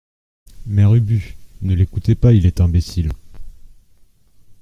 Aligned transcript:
Mère 0.65 0.95
Ubu 0.95 1.35
Ne 1.61 1.75
l’écoutez 1.75 2.15
pas, 2.15 2.33
il 2.33 2.47
est 2.47 2.59
imbécile. 2.59 3.11